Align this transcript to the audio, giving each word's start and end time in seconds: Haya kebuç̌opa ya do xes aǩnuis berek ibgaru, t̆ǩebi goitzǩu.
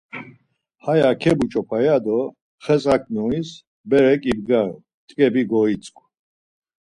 Haya 0.83 1.09
kebuç̌opa 1.21 1.77
ya 1.85 1.95
do 2.05 2.19
xes 2.63 2.83
aǩnuis 2.95 3.49
berek 3.89 4.21
ibgaru, 4.31 4.77
t̆ǩebi 5.07 5.43
goitzǩu. 5.51 6.03